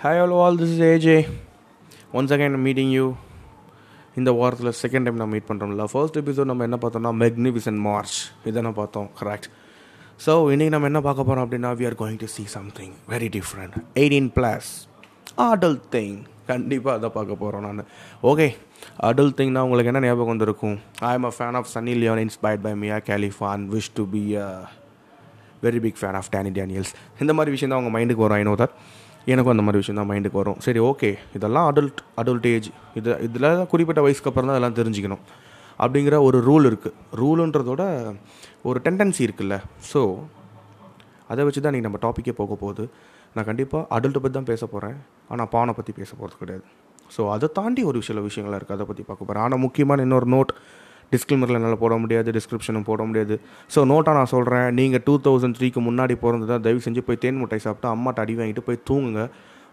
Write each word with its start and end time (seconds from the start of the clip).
Hi, 0.00 0.16
hello, 0.16 0.38
all. 0.38 0.56
This 0.56 0.70
is 0.70 0.80
AJ. 0.82 1.08
Once 2.10 2.30
again, 2.30 2.54
I'm 2.54 2.64
meeting 2.64 2.90
you. 2.90 3.06
இந்த 4.16 4.30
வாரத்தில் 4.38 4.76
second 4.80 5.06
time 5.06 5.18
நான் 5.20 5.30
meet 5.32 5.46
பண்ணுறோம்ல 5.48 5.84
first 5.90 6.16
episode 6.20 6.48
நம்ம 6.50 6.64
என்ன 6.68 6.76
பார்த்தோம்னா 6.82 7.10
மெக்னிஃபிசன்ட் 7.20 7.80
மார்ச் 7.84 8.14
இதை 8.48 8.62
நான் 8.66 8.76
பார்த்தோம் 8.78 9.08
கரெக்ட் 9.20 9.46
ஸோ 10.20 10.32
இன்றைக்கி 10.52 10.72
நம்ம 10.74 10.88
என்ன 10.90 11.00
பார்க்க 11.06 11.26
போகிறோம் 11.28 11.44
அப்படின்னா 11.46 11.70
we 11.80 11.86
are 11.90 11.96
going 12.00 12.18
to 12.22 12.28
see 12.34 12.44
something 12.54 12.94
very 13.12 13.28
different 13.36 13.76
eighteen 14.02 14.30
plus 14.36 14.70
adult 15.46 15.84
thing 15.94 16.16
கண்டிப்பாக 16.50 16.94
அதை 16.98 17.10
பார்க்க 17.16 17.42
போகிறோம் 17.42 17.64
நான். 17.68 17.82
ஓகே 18.22 18.46
அடல்ட் 19.10 19.36
திங்னா 19.40 19.62
உங்களுக்கு 19.66 19.92
என்ன 19.92 20.02
ஞாபகம் 20.06 20.32
வந்திருக்கும்? 20.34 20.76
I 21.08 21.12
am 21.18 21.28
a 21.30 21.34
fan 21.36 21.58
of 21.60 21.70
Sunny 21.74 21.94
Leone 22.02 22.22
inspired 22.26 22.64
by 22.66 22.74
Mia 22.82 22.98
Khalifa 23.10 23.64
wish 23.74 23.92
to 23.98 24.04
be 24.14 24.24
a 24.44 24.48
very 25.66 25.80
big 25.86 26.00
fan 26.02 26.18
of 26.20 26.30
Danny 26.34 26.52
Daniels 26.58 26.92
இந்த 27.22 27.34
மாதிரி 27.38 27.54
விஷயம் 27.56 27.72
தான் 27.72 27.80
அவங்க 27.80 27.92
மைண்டுக்கு 27.98 28.24
வரும் 28.26 28.38
ஐ 28.40 28.46
நோ 28.50 28.56
தட் 28.62 28.74
எனக்கும் 29.32 29.52
அந்த 29.54 29.64
மாதிரி 29.66 29.80
விஷயம் 29.82 29.98
தான் 30.00 30.10
மைண்டுக்கு 30.10 30.40
வரும். 30.40 30.58
சரி 30.66 30.80
ஓகே 30.90 31.10
இதெல்லாம் 31.36 31.66
அடல்ட் 31.70 32.00
அடல்ட் 32.20 32.48
ஏஜ் 32.54 32.68
இது 32.98 33.16
இதில் 33.26 33.48
குறிப்பிட்ட 33.72 34.00
வயசுக்கு 34.06 34.30
அப்புறம் 34.30 34.48
தான் 34.48 34.56
அதெல்லாம் 34.56 34.78
தெரிஞ்சுக்கணும். 34.80 35.22
அப்படிங்கிற 35.82 36.16
ஒரு 36.28 36.38
ரூல் 36.48 36.68
இருக்குது 36.70 36.96
ரூலுன்றதோட 37.20 37.82
ஒரு 38.70 38.78
டெண்டன்சி 38.86 39.22
இருக்குல்ல. 39.26 39.56
ஸோ 39.92 40.02
அதை 41.32 41.44
வச்சு 41.46 41.60
தான் 41.64 41.74
நீங்கள் 41.76 41.90
நம்ம 41.90 42.00
டாப்பிக்கே 42.06 42.34
போக 42.40 42.54
போகுது. 42.62 42.84
நான் 43.34 43.48
கண்டிப்பாக 43.50 43.82
அடல்ட்டை 43.96 44.20
பற்றி 44.22 44.36
தான் 44.38 44.50
பேச 44.52 44.62
போகிறேன் 44.74 44.96
ஆனால் 45.32 45.50
பானை 45.54 45.74
பற்றி 45.78 45.92
பேச 46.00 46.10
போகிறது 46.20 46.40
கிடையாது. 46.42 46.64
ஸோ 47.14 47.22
அதை 47.34 47.46
தாண்டி 47.58 47.82
ஒரு 47.90 47.98
சில 48.08 48.20
விஷயங்கள் 48.28 48.56
இருக்குது 48.58 48.78
அதை 48.78 48.86
பற்றி 48.90 49.04
பார்க்க 49.08 49.28
போகிறேன் 49.28 49.44
ஆனால் 49.46 49.62
முக்கியமான 49.66 50.02
இன்னொரு 50.06 50.28
நோட் 50.36 50.52
டிஸ்கிளிமரில் 51.12 51.58
என்னால் 51.58 51.80
போட 51.84 51.94
முடியாது 52.02 52.34
டிஸ்கிரிப்ஷனும் 52.38 52.86
போட 52.90 53.02
முடியாது. 53.10 53.36
ஸோ 53.74 53.82
நோட்டாக 53.92 54.14
நான் 54.18 54.32
சொல்கிறேன் 54.34 54.68
நீங்கள் 54.80 55.02
டூ 55.06 55.14
தௌசண்ட் 55.26 55.56
த்ரீக்கு 55.58 55.80
முன்னாடி 55.88 56.16
பிறந்ததா 56.24 56.58
தயவு 56.66 56.82
செஞ்சு 56.86 57.02
போய் 57.08 57.22
தேன் 57.24 57.40
முட்டை 57.42 57.60
சாப்பிட்டு 57.66 57.88
அம்மாட்ட 57.94 58.24
அடி 58.24 58.36
வாங்கிட்டு 58.40 58.64
போய் 58.68 58.84
தூங்குங்க. 58.90 59.24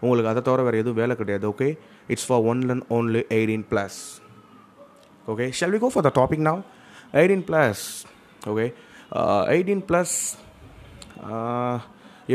உங்களுக்கு 0.02 0.30
அதை 0.32 0.42
தவிர 0.48 0.62
வேறு 0.66 0.80
எதுவும் 0.82 1.00
வேலை 1.02 1.14
கிடையாது 1.20 1.46
okay 1.52 1.68
it's 2.14 2.26
for 2.28 2.42
one 2.50 2.60
and 2.74 2.84
only 2.96 3.22
eighteen 3.36 3.66
plus 3.72 3.98
okay 5.28 5.46
shall 5.58 5.74
we 5.76 5.80
go 5.84 5.90
for 5.94 6.06
the 6.08 6.12
topic 6.20 6.44
now 6.48 6.60
eighteen 7.20 7.44
plus 7.48 7.84
okay 8.42 8.66
eighteen 9.54 9.84
plus 9.88 10.16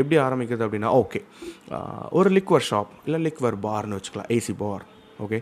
எப்படி 0.00 0.16
ஆரம்பிக்கிறது 0.26 0.64
அப்படின்னா 0.66 0.90
ஓகே 1.00 1.20
uh, 1.76 2.02
ஒரு 2.18 2.28
லிக்வர் 2.36 2.64
ஷாப் 2.68 2.92
இல்லை 3.06 3.18
லிக்வர் 3.26 3.56
பார்னு 3.66 3.96
வச்சுக்கலாம் 3.98 4.30
ஏசி 4.36 4.54
பார் 4.62 4.84
ஓகே 5.24 5.38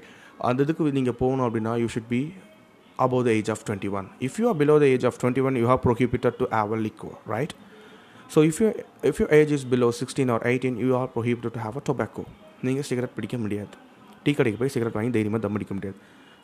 அந்த 0.48 0.65
இதுக்கு 0.67 0.97
நீங்கள் 0.98 1.19
போகணும் 1.20 1.47
அப்படின்னா 1.47 1.72
you 1.83 1.89
should 1.94 2.11
be 2.12 2.20
above 2.98 3.25
the 3.27 3.35
age 3.39 3.48
of 3.48 3.61
21 3.65 4.09
if 4.21 4.39
you 4.39 4.48
are 4.51 4.59
below 4.62 4.79
the 4.79 4.89
age 4.95 5.05
of 5.11 5.19
21 5.19 5.57
you 5.57 5.69
are 5.75 5.79
prohibited 5.79 6.35
to 6.41 6.48
have 6.51 6.73
a 6.73 6.77
liquor 6.77 7.15
right? 7.27 7.55
So 8.29 8.41
if 8.51 8.61
you 8.61 8.69
if 9.11 9.19
your 9.21 9.31
age 9.39 9.53
is 9.53 9.65
below 9.65 9.91
16 9.91 10.31
or 10.31 10.41
18 10.47 10.79
you 10.79 10.95
are 10.97 11.09
prohibited 11.17 11.53
to 11.57 11.61
have 11.67 11.77
a 11.81 11.84
tobacco. 11.91 12.25
நீங்கள் 12.67 12.87
cigarette 12.89 13.15
பிடிக்க 13.15 13.37
முடியாது. 13.45 13.75
Tea 14.25 14.33
கடைக்கு 14.39 14.59
போய் 14.59 14.73
cigarette 14.75 14.97
வாங்கி 14.97 15.12
தைரியமாக 15.17 15.41
தம் 15.45 15.57
அடிக்க 15.59 15.75
முடியாது. 15.79 15.97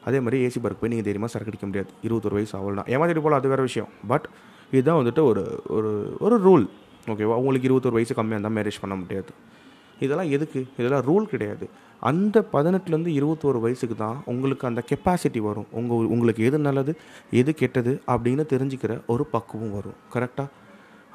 அதே 0.06 0.18
மாதிரி 0.24 0.38
ஏசி 0.46 0.58
பார்க்கு 0.64 0.80
போய் 0.80 0.90
நீங்கள் 0.92 1.06
தைரியமாக 1.08 1.30
சரக்கு 1.32 1.52
அடிக்க 1.52 1.66
முடியாது. 1.66 1.90
இருபத்தொரு 2.06 2.36
வயசு 2.38 2.54
ஆகலாம் 2.58 2.88
ஏமாத்திட்டு 2.92 3.22
போகலாம் 3.24 3.40
அது 3.40 3.48
வேறு 3.52 3.64
விஷயம். 3.68 3.88
பட் 4.12 4.26
இதுதான் 4.72 4.98
வந்துட்டு 5.00 5.22
ஒரு 5.30 5.42
ஒரு 5.76 5.90
ஒரு 6.26 6.38
ரூல் 6.46 6.64
ஓகேவா 7.12 7.36
உங்களுக்கு 7.42 7.68
இருபத்தொரு 7.70 7.96
வயசு 7.98 8.14
கம்மியாக 8.18 8.38
இருந்தால் 8.38 8.56
மேரேஜ் 8.58 8.80
பண்ண 8.84 8.96
முடியாது. 9.02 9.30
இதெல்லாம் 10.04 10.30
எதுக்கு? 10.36 10.60
இதெல்லாம் 10.80 11.04
ரூல் 11.08 11.26
கிடையாது. 11.32 11.66
அந்த 12.10 12.36
பதினெட்டுலேருந்து 12.54 13.12
இருபத்தோரு 13.18 13.58
வயசுக்கு 13.64 13.96
தான் 14.02 14.18
உங்களுக்கு 14.32 14.64
அந்த 14.70 14.80
கெப்பாசிட்டி 14.90 15.40
வரும். 15.46 15.68
உங்கள் 15.78 16.10
உங்களுக்கு 16.14 16.42
எது 16.48 16.58
நல்லது 16.66 16.92
எது 17.40 17.52
கெட்டது 17.60 17.92
அப்படின்னு 18.14 18.44
தெரிஞ்சுக்கிற 18.52 18.94
ஒரு 19.14 19.26
பக்குவம் 19.34 19.74
வரும். 19.78 19.98
கரெக்டாக 20.14 20.54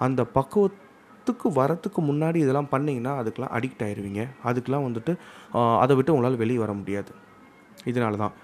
அந்த 0.07 0.21
பக்குவத்துக்கு 0.37 1.49
வரத்துக்கு 1.59 2.01
முன்னாடி 2.09 2.37
இதெல்லாம் 2.45 2.71
பண்ணிங்கன்னா 2.73 3.13
அதுக்கெலாம் 3.21 3.53
அடிக்ட் 3.57 3.83
ஆயிடுவீங்க 3.87 4.23
அதுக்கெலாம் 4.49 4.87
வந்துட்டு 4.87 5.13
அதை 5.83 5.95
விட்டு 5.99 6.13
உங்களால் 6.15 6.41
வெளியே 6.43 6.61
வர 6.63 6.73
முடியாது. 6.81 7.11
இதனால 7.91 8.17
தான் 8.23 8.35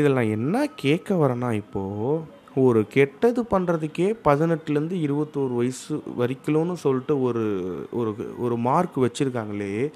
இதெல்லாம் 0.00 0.30
என்ன 0.36 0.56
கேட்க 0.84 1.14
வரேன்னா 1.20 1.50
இப்போது 1.62 2.34
ஒரு 2.60 2.86
கெட்டது 2.88 3.42
பண்ணுறதுக்கே 3.42 4.14
பதினெட்டுலேருந்து 4.24 4.96
இருபத்தோரு 5.06 5.54
வயசு 5.56 6.02
வரைக்கும்னு 6.18 6.72
சொல்லிட்டு 6.72 7.22
ஒரு 7.22 7.44
ஒரு 7.92 8.34
ஒரு 8.38 8.56
மார்க் 8.56 8.96
வச்சுருக்காங்களே. 9.04 9.90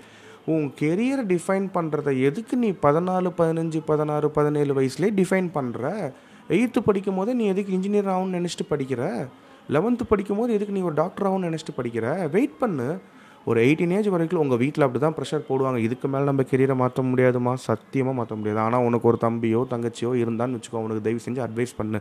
உன் 0.44 0.72
கெரியரை 0.80 1.24
டிஃபைன் 1.32 1.66
பண்ணுறத 1.74 2.20
எதுக்கு 2.20 2.56
நீ 2.56 2.70
பதினாலு 2.82 3.30
பதினஞ்சு 3.38 3.80
பதினாறு 3.86 4.30
பதினேழு 4.30 4.74
வயசுலேயே 4.80 5.12
டிஃபைன் 5.20 5.48
பண்ணுற 5.54 6.12
எயித்து 6.50 6.80
படிக்கும் 6.84 7.14
போதே 7.14 7.32
நீ 7.32 7.44
எதுக்கு 7.46 7.74
இன்ஜினியர் 7.76 8.12
ஆகும்னு 8.14 8.38
நினச்சிட்டு 8.38 8.66
படிக்கிற? 8.70 9.28
லெவன்த்து 9.68 10.04
படிக்கும் 10.08 10.36
போது 10.36 10.52
எதுக்கு 10.52 10.72
நீ 10.72 10.80
ஒரு 10.80 10.94
டாக்டர் 10.94 11.26
ஆகும்னு 11.26 11.48
நினச்சிட்டு 11.48 11.74
படிக்கிற? 11.76 12.30
வெயிட் 12.30 12.58
பண்ணு. 12.58 12.98
ஒரு 13.44 13.60
எயிட்டீன் 13.66 13.92
ஏஜ் 13.96 14.08
வரைக்கும் 14.08 14.40
உங்கள் 14.40 14.58
வீட்டில் 14.58 14.84
அப்படி 14.86 15.00
தான் 15.04 15.14
ப்ரெஷர் 15.18 15.48
போடுவாங்க. 15.48 15.76
இதுக்கு 15.76 16.08
மேலே 16.08 16.24
நம்ம 16.24 16.42
கெரியரை 16.50 16.76
மாற்ற 16.76 17.02
முடியாதுமா? 17.02 17.54
சத்தியமாக 17.54 18.16
மாற்ற 18.16 18.34
முடியாது. 18.34 18.60
ஆனால் 18.60 18.84
உனக்கு 18.84 19.08
ஒரு 19.08 19.18
தம்பியோ 19.20 19.62
தங்கச்சியோ 19.70 20.10
இருந்தான்னு 20.22 20.58
வச்சுக்கோ 20.58 20.82
உனக்கு 20.86 21.02
தயவு 21.02 21.20
செஞ்சு 21.28 21.48
அட்வைஸ் 21.48 21.74
பண்ணு. 21.76 22.00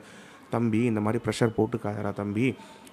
தம்பி 0.56 0.82
இந்த 0.90 1.02
மாதிரி 1.06 1.20
ப்ரெஷர் 1.26 1.54
போட்டுக்காதரா 1.58 2.12
தம்பி. 2.20 2.48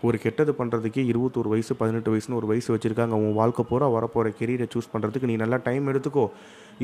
ஒரு 0.06 0.17
கெட்டது 0.25 0.53
பண்ணுறதுக்கே 0.59 1.03
இருபத்தோரு 1.12 1.49
வயசு 1.53 1.75
பதினெட்டு 1.83 2.11
வயசுன்னு 2.12 2.39
ஒரு 2.41 2.49
வயசு 2.53 2.69
வச்சுருக்காங்க. 2.75 3.15
உன் 3.25 3.37
வாழ்க்கை 3.41 3.65
பூரா 3.71 3.87
வரப்போகிற 3.97 4.33
கெரியரை 4.41 4.67
சூஸ் 4.75 4.91
பண்ணுறதுக்கு 4.94 5.31
நீ 5.31 5.37
நல்லா 5.43 5.59
டைம் 5.69 5.91
எடுத்துக்கோ. 5.93 6.25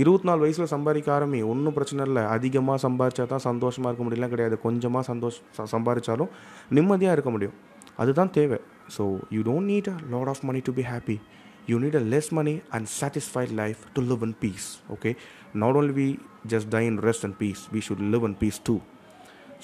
இருபத்தி 0.02 0.28
நாலு 0.28 0.40
வயசில் 0.44 0.72
சம்பாதிக்க 0.74 1.10
ஆரம்பி. 1.16 1.40
ஒன்றும் 1.52 1.76
பிரச்சனை 1.78 2.06
இல்லை. 2.08 2.22
அதிகமாக 2.36 2.78
சம்பாதிச்சா 2.86 3.26
தான் 3.34 3.46
சந்தோஷமாக 3.48 3.90
இருக்க 3.90 4.04
முடியலாம் 4.06 4.32
கிடையாது. 4.34 4.58
கொஞ்சமாக 4.66 5.04
சந்தோஷம் 5.12 5.70
சம்பாதிச்சாலும் 5.74 6.32
நிம்மதியாக 6.78 7.16
இருக்க 7.18 7.32
முடியும். 7.36 7.56
அதுதான் 8.02 8.32
தேவை. 8.38 8.58
So 8.96 9.04
you 9.36 9.40
don't 9.50 9.68
need 9.72 9.90
a 9.94 9.96
lot 10.14 10.30
of 10.32 10.42
money 10.48 10.60
to 10.68 10.72
be 10.78 10.84
happy 10.92 11.16
you 11.70 11.76
need 11.82 11.98
a 12.00 12.04
less 12.14 12.30
money 12.38 12.54
and 12.76 12.88
satisfied 13.00 13.52
life 13.60 13.80
to 13.96 14.02
live 14.12 14.22
in 14.28 14.36
peace 14.44 14.66
okay 14.94 15.10
not 15.62 15.76
only 15.80 15.94
we 16.00 16.08
just 16.52 16.70
die 16.76 16.82
in 16.90 16.98
rest 17.08 17.26
and 17.28 17.38
peace 17.42 17.62
we 17.74 17.82
should 17.88 18.04
live 18.14 18.24
in 18.30 18.36
peace 18.42 18.58
too 18.68 18.74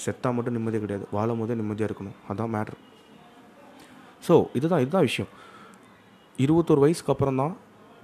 செத்தாக 0.05 0.33
மட்டும் 0.37 0.57
நிம்மதியாக 0.57 0.85
கிடையாது. 0.85 1.07
வாழும் 1.17 1.41
போதே 1.43 1.57
நிம்மதியாக 1.61 1.89
இருக்கணும். 1.91 2.19
அதுதான் 2.29 2.53
matter 2.57 2.79
so 4.27 4.35
இதுதான் 4.59 4.83
இதுதான் 4.85 5.07
விஷயம். 5.09 5.31
இருபத்தோரு 6.45 6.81
வயசுக்கு 6.85 7.13
அப்புறம் 7.15 7.41
தான் 7.43 7.55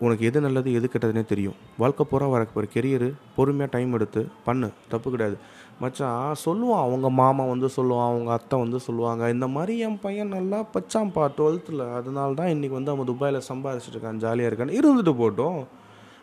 உனக்கு 0.05 0.23
எது 0.29 0.39
நல்லது 0.45 0.69
எது 0.79 0.87
கெட்டதுனே 0.93 1.23
தெரியும். 1.33 1.57
வாழ்க்கை 1.83 2.05
பூரா 2.11 2.27
வர 2.33 2.47
ஒரு 2.61 2.69
கெரியரு 2.75 3.09
பொறுமையாக 3.37 3.71
டைம் 3.75 3.93
எடுத்து 3.97 4.21
பண்ணு. 4.47 4.69
தப்பு 4.93 5.09
கிடையாது. 5.15 5.37
மச்சான் 5.83 6.41
சொல்லுவான். 6.45 6.83
அவங்க 6.87 7.09
மாமா 7.21 7.45
வந்து 7.53 7.69
சொல்லுவான் 7.77 8.09
அவங்க 8.11 8.31
அத்தை 8.39 8.57
வந்து 8.65 8.79
சொல்லுவாங்க. 8.87 9.23
இந்த 9.35 9.47
மாதிரி 9.57 9.75
என் 9.87 10.01
பையன் 10.05 10.35
நல்லா 10.37 10.59
பச்சான்ப்பா 10.75 11.25
டுவெல்த்தில் 11.39 11.85
அதனால 11.99 12.35
தான் 12.41 12.53
இன்றைக்கி 12.55 12.77
வந்து 12.79 12.93
அவன் 12.95 13.11
துபாயில் 13.13 13.47
சம்பாதிச்சிட்டு 13.51 13.97
இருக்கான் 13.97 14.23
ஜாலியாக 14.25 14.51
இருக்கான்னு 14.51 14.79
இருந்துட்டு 14.81 15.15
போட்டோம். 15.23 15.61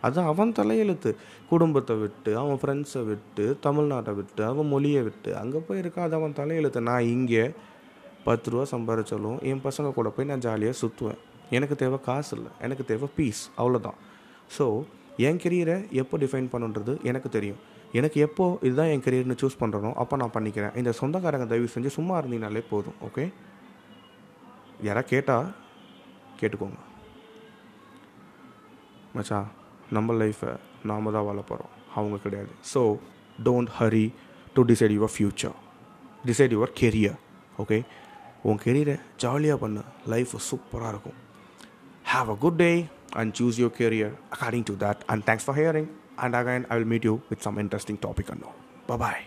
அது 0.07 0.19
அவன் 0.31 0.53
தலையெழுத்து. 0.59 1.11
குடும்பத்தை 1.51 1.95
விட்டு 2.03 2.31
அவன் 2.41 2.59
ஃப்ரெண்ட்ஸை 2.61 3.01
விட்டு 3.09 3.45
தமிழ்நாட்டை 3.65 4.13
விட்டு 4.19 4.41
அவன் 4.51 4.71
மொழியை 4.73 5.01
விட்டு 5.07 5.31
அங்கே 5.41 5.59
போய் 5.67 5.81
இருக்கா 5.83 6.01
அது 6.07 6.15
அவன் 6.19 6.37
தலையெழுத்து. 6.39 6.87
நான் 6.91 7.09
இங்கே 7.15 7.43
பத்து 8.27 8.51
ரூபா 8.53 8.63
சம்பாதிச்சாலும் 8.75 9.37
என் 9.51 9.61
பசங்க 9.67 9.91
கூட 9.99 10.09
போய் 10.15 10.29
நான் 10.31 10.45
ஜாலியாக 10.47 10.79
சுற்றுவேன் 10.81 11.21
எனக்கு 11.57 11.75
தேவை 11.83 11.97
காசு 12.07 12.31
இல்லை 12.37 12.51
எனக்கு 12.65 12.83
தேவை 12.91 13.07
பீஸ் 13.15 13.43
அவ்வளோதான் 13.61 13.99
ஸோ 14.57 14.65
என் 15.27 15.39
கெரியரை 15.43 15.77
எப்போ 16.01 16.15
டிஃபைன் 16.23 16.51
பண்ணுன்றது 16.51 16.93
எனக்கு 17.09 17.29
தெரியும். 17.37 17.61
எனக்கு 17.99 18.17
எப்போ 18.25 18.45
இதுதான் 18.67 18.91
என் 18.91 19.03
கெரியர்னு 19.05 19.39
சூஸ் 19.41 19.61
பண்ணுறனோ 19.61 19.89
அப்போ 20.01 20.15
நான் 20.21 20.35
பண்ணிக்கிறேன். 20.35 20.75
இந்த 20.79 20.91
சொந்தக்காரங்க 20.99 21.47
தயவு 21.53 21.73
செஞ்சு 21.73 21.89
சும்மா 21.97 22.15
இருந்தீங்கனாலே 22.21 22.63
போதும் 22.69 22.99
ஓகே 23.07 23.25
யாராக 24.87 25.09
கேட்டால் 25.13 25.49
கேட்டுக்கோங்க. 26.41 26.79
மச்சா 29.15 29.39
நம்ம 29.95 30.13
லைஃப்பை 30.21 30.51
நாம் 30.89 31.11
தான் 31.15 31.25
வாழ 31.29 31.39
போகிறோம் 31.49 31.71
அவங்க 31.95 32.17
கிடையாது. 32.25 32.51
So 32.73 32.81
don't 33.47 33.71
hurry 33.79 34.05
to 34.55 34.61
decide 34.71 34.93
your 34.97 35.13
future 35.15 35.57
decide 36.29 36.53
your 36.57 36.73
career 36.81 37.17
okay 37.63 37.79
உன் 38.49 38.61
கெரியரை 38.65 38.95
ஜாலியாக 39.23 39.59
பண்ணு. 39.63 39.81
லைஃப் 40.13 40.33
சூப்பராக 40.49 40.93
இருக்கும். 40.93 41.17
Have 42.13 42.29
a 42.35 42.37
good 42.45 42.59
day 42.63 42.71
and 43.21 43.33
choose 43.39 43.59
your 43.63 43.75
career 43.81 44.13
according 44.35 44.67
to 44.71 44.75
that 44.85 45.01
and 45.13 45.25
thanks 45.29 45.47
for 45.47 45.59
hearing 45.61 45.89
and 46.25 46.37
again 46.41 46.65
I 46.71 46.77
will 46.79 46.91
meet 46.93 47.07
you 47.09 47.15
with 47.31 47.43
some 47.47 47.59
interesting 47.65 48.01
topic 48.07 48.31
and 48.35 48.47
bye 49.03 49.21